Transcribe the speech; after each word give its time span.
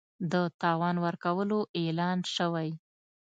د 0.31 0.33
تاوان 0.61 0.95
ورکولو 1.05 1.59
اعلان 1.81 2.19
شوی 2.35 2.69